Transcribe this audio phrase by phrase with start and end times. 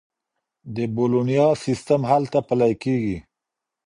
[0.75, 3.17] د بولونیا سیستم هلته پلي کیږي.